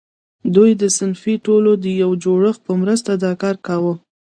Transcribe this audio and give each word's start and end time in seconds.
دوی 0.55 0.71
د 0.81 0.83
صنفي 0.97 1.33
ټولنو 1.45 1.73
د 1.83 1.85
یو 2.01 2.11
جوړښت 2.23 2.61
په 2.67 2.73
مرسته 2.81 3.11
دا 3.23 3.31
کار 3.41 3.55
کاوه. 3.67 3.93